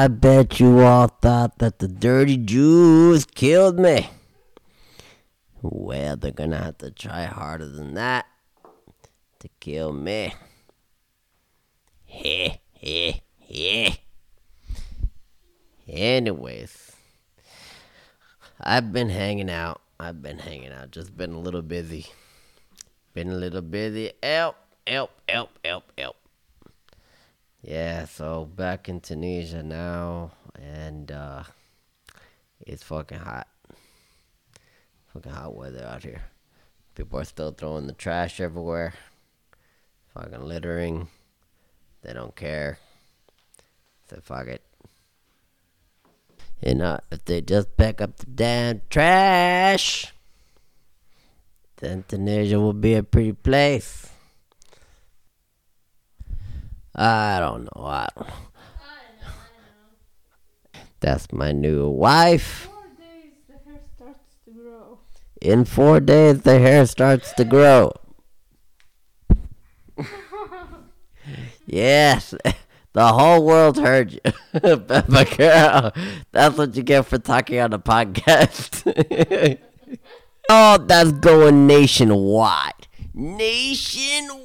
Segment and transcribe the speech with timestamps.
[0.00, 4.08] I bet you all thought that the dirty Jews killed me.
[5.60, 8.24] Well, they're gonna have to try harder than that
[9.40, 10.32] to kill me.
[12.06, 13.90] Heh, heh, heh.
[15.86, 16.92] Anyways,
[18.58, 19.82] I've been hanging out.
[19.98, 20.92] I've been hanging out.
[20.92, 22.06] Just been a little busy.
[23.12, 24.12] Been a little busy.
[24.22, 24.56] Help,
[24.86, 26.19] help, help, help, help.
[27.62, 31.42] Yeah, so back in Tunisia now, and uh,
[32.60, 33.48] it's fucking hot.
[35.12, 36.22] Fucking hot weather out here.
[36.94, 38.94] People are still throwing the trash everywhere.
[40.14, 41.08] Fucking littering.
[42.02, 42.78] They don't care.
[44.08, 44.62] So fuck it.
[46.64, 50.12] You know, if they just pick up the damn trash,
[51.76, 54.10] then Tunisia will be a pretty place.
[56.94, 57.84] I don't know.
[57.84, 58.34] I don't know.
[61.00, 62.68] That's my new wife.
[62.68, 64.98] Four days the hair starts to grow.
[65.40, 67.92] In four days, the hair starts to grow.
[71.66, 72.34] yes,
[72.92, 74.20] the whole world heard you,
[74.52, 75.92] Peppa girl.
[76.32, 78.84] That's what you get for talking on a podcast.
[80.50, 82.88] oh, that's going nationwide.
[83.14, 84.40] Nationwide,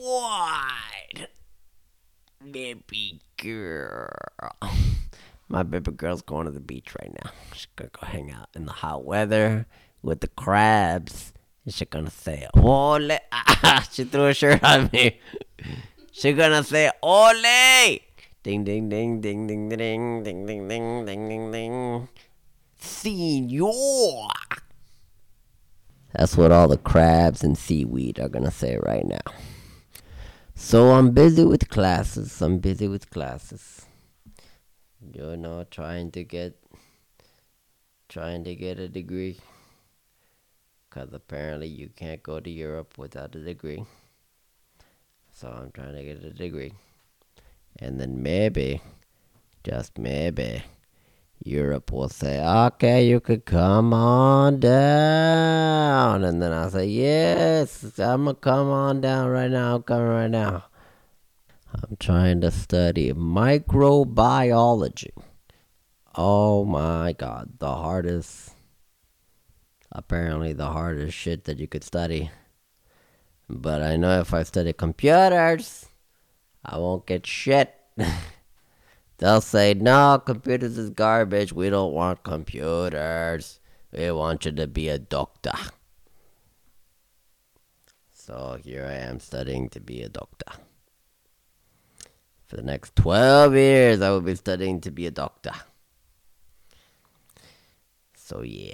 [2.51, 4.09] baby girl.
[5.47, 7.31] My baby girl's going to the beach right now.
[7.53, 9.67] She's gonna go hang out in the hot weather
[10.01, 11.33] with the crabs.
[11.65, 13.17] And she's gonna say, Ole!
[13.31, 15.19] Ah, she threw a shirt on me.
[16.11, 17.99] She's gonna say, Ole!
[18.43, 22.09] Ding, ding, ding, ding, ding, ding, ding, ding, ding, ding, ding, ding.
[22.79, 24.29] Senor!
[26.13, 29.33] That's what all the crabs and seaweed are gonna say right now.
[30.57, 32.41] So I'm busy with classes.
[32.41, 33.85] I'm busy with classes.
[35.13, 36.57] You know trying to get
[38.07, 39.37] trying to get a degree.
[40.89, 43.83] Because apparently you can't go to Europe without a degree.
[45.33, 46.73] So I'm trying to get a degree.
[47.79, 48.81] And then maybe
[49.65, 50.63] just maybe
[51.45, 58.25] Europe will say okay you could come on down and then I'll say yes I'm
[58.25, 60.65] gonna come on down right now I'm coming right now
[61.83, 65.09] I'm trying to study microbiology.
[66.15, 68.53] Oh my god, the hardest,
[69.91, 72.29] apparently the hardest shit that you could study.
[73.49, 75.87] But I know if I study computers,
[76.63, 77.75] I won't get shit.
[79.17, 81.53] They'll say, no, computers is garbage.
[81.53, 83.59] We don't want computers.
[83.91, 85.53] We want you to be a doctor.
[88.11, 90.51] So here I am studying to be a doctor.
[92.47, 95.53] For the next 12 years, I will be studying to be a doctor.
[98.15, 98.73] So, yeah.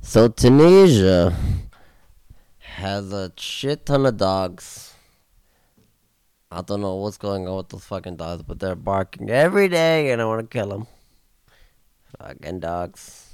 [0.00, 1.36] So, Tunisia
[2.58, 4.94] has a shit ton of dogs.
[6.50, 10.10] I don't know what's going on with those fucking dogs, but they're barking every day
[10.10, 10.86] and I want to kill them.
[12.18, 13.30] Fucking dogs.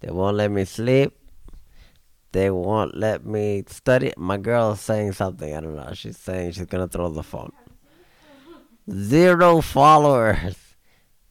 [0.00, 1.16] They won't let me sleep.
[2.32, 4.12] They won't let me study.
[4.16, 5.54] My girl is saying something.
[5.54, 5.92] I don't know.
[5.94, 7.52] She's saying she's going to throw the phone
[8.90, 10.56] zero followers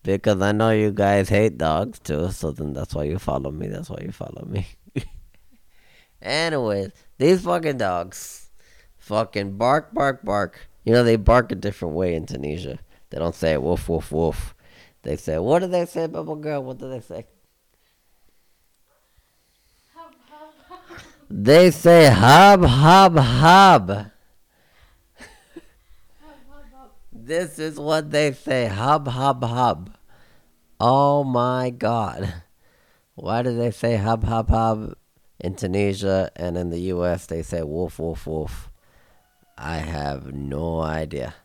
[0.02, 2.32] because I know you guys hate dogs too.
[2.32, 3.68] So then that's why you follow me.
[3.68, 4.68] That's why you follow me.
[6.22, 8.50] Anyways, these fucking dogs
[8.98, 10.68] fucking bark, bark, bark.
[10.84, 12.80] You know, they bark a different way in Tunisia.
[13.10, 14.56] They don't say woof, woof, woof.
[15.04, 16.64] They say, what do they say, bubble girl?
[16.64, 17.26] What do they say?
[19.94, 21.00] Hub, hub, hub.
[21.30, 24.08] They say hub, hub, hub.
[27.12, 29.96] This is what they say hub, hub, hub.
[30.80, 32.34] Oh my god.
[33.16, 34.96] Why do they say hub, hub, hub
[35.40, 38.70] in Tunisia and in the US they say woof, woof, woof?
[39.58, 41.36] I have no idea.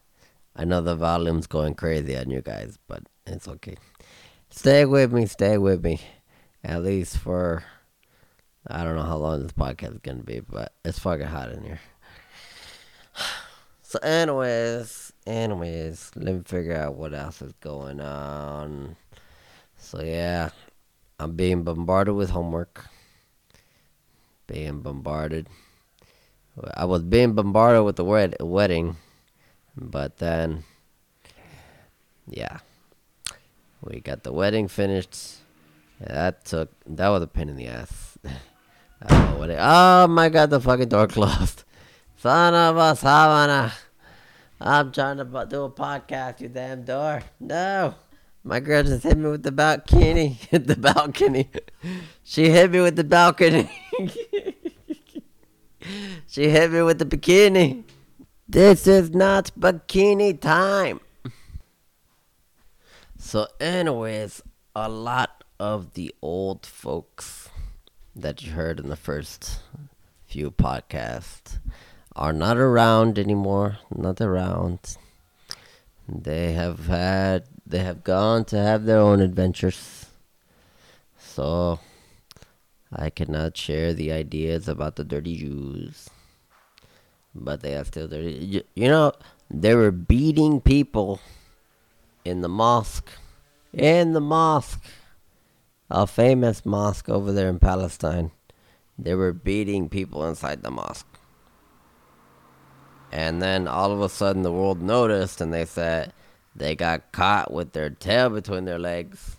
[0.57, 3.77] I know the volume's going crazy on you guys, but it's okay.
[4.51, 6.01] Stay with me, stay with me.
[6.65, 7.63] At least for,
[8.67, 11.63] I don't know how long this podcast is to be, but it's fucking hot in
[11.65, 11.81] here.
[13.81, 18.97] So, anyways, anyways, let me figure out what else is going on.
[19.79, 20.51] So, yeah,
[21.19, 22.85] I'm being bombarded with homework.
[24.47, 25.49] Being bombarded.
[26.75, 28.97] I was being bombarded with the wed- wedding,
[29.77, 30.65] but then,
[32.27, 32.59] yeah,
[33.83, 35.37] we got the wedding finished.
[36.01, 38.19] That took that was a pain in the ass.
[39.11, 41.65] oh, my god, the fucking door closed.
[42.17, 43.73] Son of a savannah.
[44.61, 47.23] I'm trying to do a podcast, you damn door.
[47.39, 47.95] No.
[48.43, 50.29] My girl just hit me with the balcony.
[50.29, 51.51] Hit the balcony.
[52.25, 53.71] She hit me with the balcony.
[56.27, 57.85] she hit me with the bikini.
[58.49, 61.01] This is not bikini time.
[63.19, 64.43] So, anyways,
[64.75, 67.49] a lot of the old folks
[68.15, 69.61] that you heard in the first
[70.27, 71.59] few podcasts
[72.15, 73.79] are not around anymore.
[73.95, 74.97] Not around.
[76.09, 80.07] They have had, they have gone to have their own adventures.
[81.19, 81.81] So,
[82.93, 86.09] I cannot share the ideas about the dirty Jews.
[87.35, 88.65] But they are still dirty.
[88.75, 89.13] You, know,
[89.51, 91.21] they were beating people
[92.25, 93.11] in the mosque.
[93.73, 94.83] In the mosque.
[95.91, 98.31] A famous mosque over there in Palestine.
[98.99, 101.07] They were beating people inside the mosque.
[103.11, 106.13] And then all of a sudden the world noticed and they said
[106.55, 109.38] they got caught with their tail between their legs.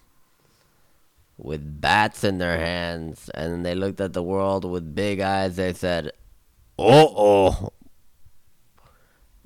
[1.42, 3.30] With bats in their hands.
[3.34, 5.56] And they looked at the world with big eyes.
[5.56, 6.08] They said,
[6.78, 7.70] Uh oh.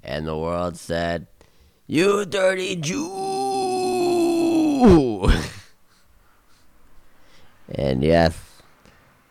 [0.03, 1.27] And the world said,
[1.87, 3.03] You dirty Jew!
[7.69, 8.37] and yes,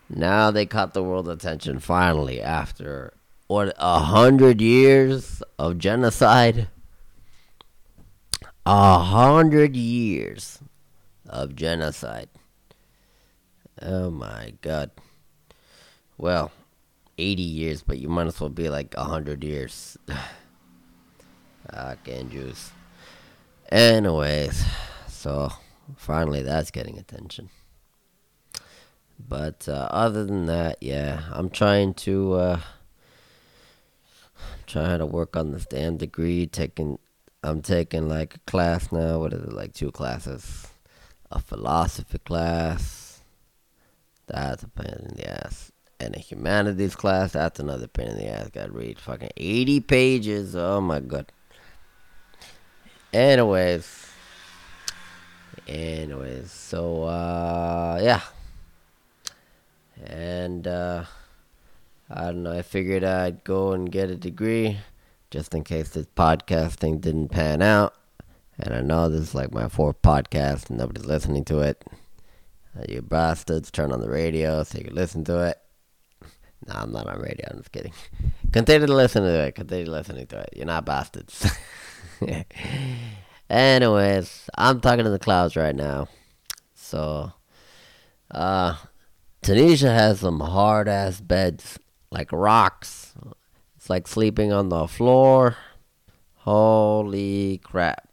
[0.09, 3.13] now they caught the world's attention finally after
[3.47, 6.69] what a hundred years of genocide.
[8.65, 10.59] A hundred years
[11.27, 12.29] of genocide.
[13.81, 14.91] Oh my god.
[16.17, 16.51] Well,
[17.17, 19.97] 80 years, but you might as well be like 100 years.
[21.73, 22.71] ah, can juice.
[23.71, 24.63] Anyways,
[25.07, 25.51] so
[25.95, 27.49] finally that's getting attention.
[29.19, 32.59] But uh, other than that, yeah, I'm trying to uh,
[34.67, 36.45] trying to work on this damn degree.
[36.45, 36.99] Taking,
[37.43, 39.19] I'm taking like a class now.
[39.19, 39.53] What is it?
[39.53, 40.67] Like two classes,
[41.31, 43.02] a philosophy class.
[44.27, 45.71] That's a pain in the ass.
[45.99, 47.33] And a humanities class.
[47.33, 48.49] That's another pain in the ass.
[48.49, 50.55] Got to read fucking 80 pages.
[50.55, 51.31] Oh my god.
[53.13, 54.07] Anyways.
[55.67, 58.21] Anyways, so uh yeah.
[60.05, 61.05] And uh
[62.09, 64.77] I don't know, I figured I'd go and get a degree
[65.31, 67.95] just in case this podcasting didn't pan out.
[68.59, 71.83] And I know this is like my fourth podcast and nobody's listening to it.
[72.89, 75.57] You bastards, turn on the radio so you can listen to it.
[76.65, 77.91] No, I'm not on radio, I'm just kidding.
[78.53, 80.49] Continue to listen to it, continue listening to it.
[80.55, 81.45] You're not bastards.
[83.49, 86.07] Anyways, I'm talking to the clouds right now.
[86.73, 87.33] So,
[88.31, 88.77] uh,
[89.41, 91.77] Tunisia has some hard ass beds,
[92.11, 93.13] like rocks.
[93.75, 95.57] It's like sleeping on the floor.
[96.35, 98.07] Holy crap.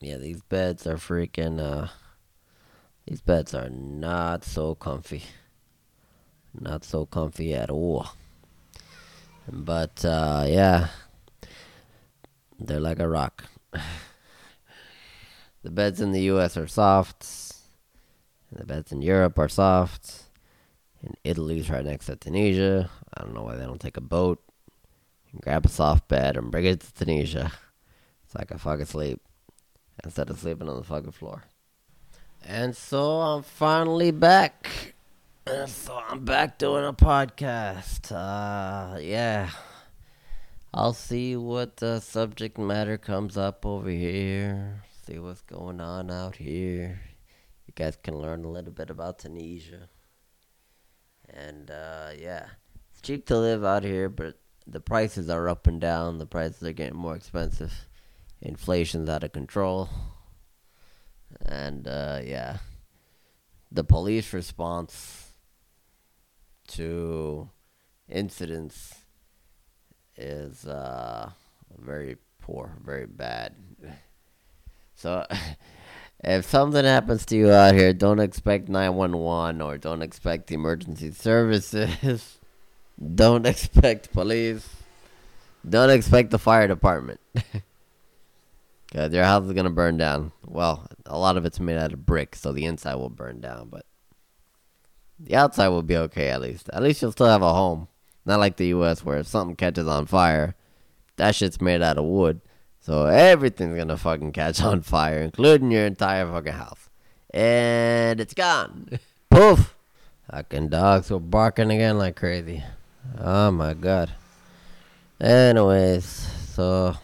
[0.00, 1.88] Yeah, these beds are freaking, uh,
[3.06, 5.22] these beds are not so comfy.
[6.58, 8.08] Not so comfy at all.
[9.50, 10.88] But, uh, yeah,
[12.58, 13.44] they're like a rock.
[15.64, 17.26] The beds in the US are soft.
[18.52, 20.24] The beds in Europe are soft.
[21.02, 22.90] And Italy's right next to Tunisia.
[23.14, 24.42] I don't know why they don't take a boat
[25.32, 27.50] and grab a soft bed and bring it to Tunisia.
[28.28, 29.22] So I can fucking sleep
[30.04, 31.44] instead of sleeping on the fucking floor.
[32.46, 34.94] And so I'm finally back.
[35.46, 38.12] And so I'm back doing a podcast.
[38.12, 39.50] Uh, yeah.
[40.72, 46.36] I'll see what the subject matter comes up over here see what's going on out
[46.36, 47.00] here.
[47.66, 49.88] You guys can learn a little bit about Tunisia.
[51.28, 52.46] And uh, yeah,
[52.90, 56.18] it's cheap to live out here, but the prices are up and down.
[56.18, 57.86] The prices are getting more expensive.
[58.40, 59.88] Inflation's out of control.
[61.64, 62.58] And uh, yeah,
[63.72, 65.32] the police response
[66.68, 67.48] to
[68.06, 68.96] incidents
[70.14, 71.30] is uh,
[71.78, 73.54] very poor, very bad.
[74.94, 75.26] So,
[76.24, 82.38] if something happens to you out here, don't expect 911 or don't expect emergency services.
[83.14, 84.68] don't expect police.
[85.66, 87.20] Don't expect the fire department.
[88.94, 90.30] Because your house is going to burn down.
[90.46, 93.66] Well, a lot of it's made out of brick, so the inside will burn down,
[93.68, 93.86] but
[95.18, 96.70] the outside will be okay at least.
[96.72, 97.88] At least you'll still have a home.
[98.24, 100.54] Not like the US where if something catches on fire,
[101.16, 102.40] that shit's made out of wood.
[102.78, 106.88] So everything's gonna fucking catch on fire, including your entire fucking house.
[107.30, 109.00] And it's gone.
[109.28, 109.74] Poof!
[110.30, 112.62] Fucking dogs were barking again like crazy.
[113.18, 114.12] Oh my god.
[115.20, 116.94] Anyways, so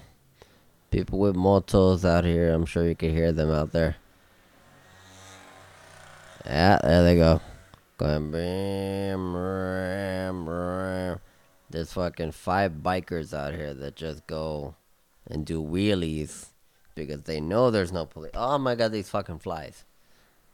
[0.90, 2.52] People with motos out here.
[2.52, 3.96] I'm sure you can hear them out there.
[6.44, 7.40] Yeah, there they go.
[7.98, 11.20] Going bam, ram, ram.
[11.68, 14.74] There's fucking five bikers out here that just go
[15.26, 16.46] and do wheelies
[16.96, 18.32] because they know there's no police.
[18.34, 19.84] Oh my god, these fucking flies.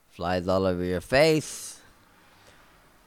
[0.08, 1.80] Flies all over your face.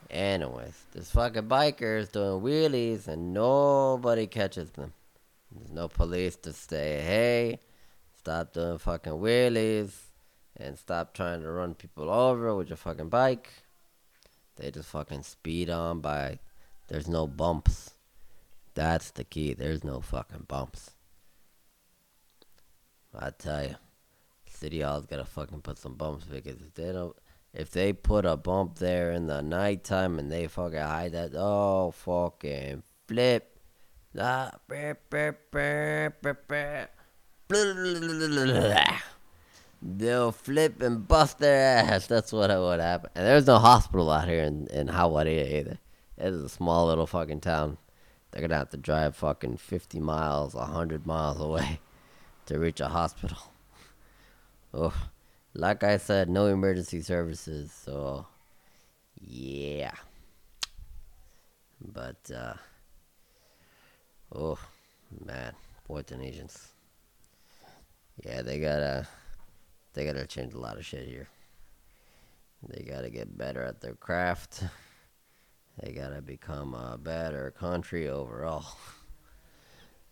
[0.10, 4.94] Anyways, there's fucking bikers doing wheelies and nobody catches them.
[5.52, 7.60] There's no police to say, hey,
[8.18, 9.94] stop doing fucking wheelies
[10.58, 13.50] and stop trying to run people over with your fucking bike.
[14.58, 16.40] They just fucking speed on by.
[16.88, 17.92] There's no bumps.
[18.76, 19.54] That's the key.
[19.54, 20.92] There's no fucking bumps.
[23.18, 23.76] I tell you,
[24.46, 27.16] City Hall's gotta fucking put some bumps because if they don't,
[27.54, 31.92] if they put a bump there in the nighttime and they fucking hide that, oh
[31.92, 33.49] fucking flip,
[39.82, 42.08] They'll flip and bust their ass.
[42.08, 43.12] That's what would happen.
[43.16, 45.80] And there's no hospital out here in in Hawaii either.
[46.18, 47.78] It is a small little fucking town.
[48.32, 51.80] They're gonna have to drive fucking 50 miles, 100 miles away
[52.48, 53.38] to reach a hospital.
[54.72, 54.94] Oh,
[55.56, 58.28] like I said, no emergency services, so
[59.20, 59.96] yeah.
[61.82, 62.54] But uh,
[64.34, 64.60] oh
[65.26, 65.54] man,
[65.86, 66.70] Puerto Natians.
[68.24, 69.08] Yeah, they gotta
[69.94, 71.28] they gotta change a lot of shit here.
[72.68, 74.64] They gotta get better at their craft.
[75.82, 78.66] They gotta become a better country overall.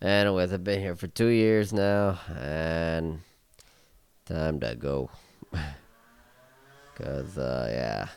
[0.00, 3.20] Anyways, I've been here for two years now, and
[4.24, 5.10] time to go.
[6.94, 8.08] Cause uh, yeah,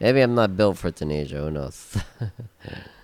[0.00, 1.38] maybe I'm not built for Tunisia.
[1.38, 1.96] Who knows?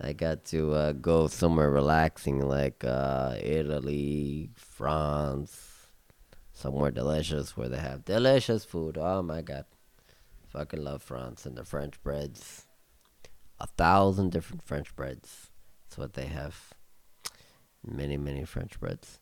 [0.00, 5.88] I got to uh, go somewhere relaxing like uh, Italy, France,
[6.52, 8.98] somewhere delicious where they have delicious food.
[8.98, 9.64] Oh my god,
[10.48, 12.66] fucking love France and the French breads.
[13.58, 15.50] A thousand different French breads.
[15.84, 16.74] That's what they have.
[17.82, 19.18] Many, many French breads.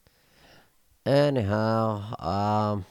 [1.07, 2.87] Anyhow, um,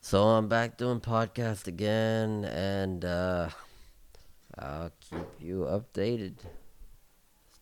[0.00, 3.48] so I'm back doing podcast again, and uh,
[4.58, 6.34] I'll keep you updated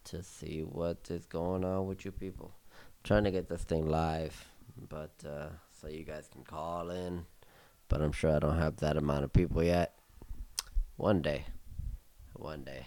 [0.04, 2.52] to see what is going on with you people.
[3.04, 4.48] trying to get this thing live,
[4.88, 5.48] but uh,
[5.80, 7.24] so you guys can call in.
[7.88, 9.94] But I'm sure I don't have that amount of people yet.
[10.96, 11.44] One day,
[12.34, 12.86] one day.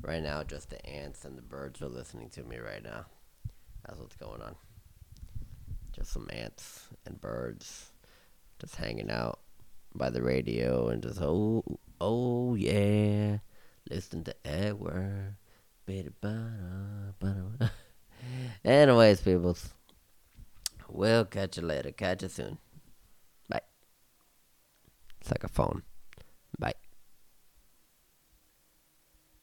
[0.00, 3.04] Right now, just the ants and the birds are listening to me right now.
[3.86, 4.54] That's what's going on.
[5.92, 7.90] Just some ants and birds
[8.60, 9.40] just hanging out
[9.94, 11.64] by the radio and just, oh,
[12.00, 13.38] oh yeah,
[13.88, 15.36] listen to Edward.
[18.64, 19.74] Anyways, peoples,
[20.88, 21.90] we'll catch you later.
[21.90, 22.58] Catch you soon.
[23.48, 23.62] Bye.
[25.20, 25.82] It's like a phone.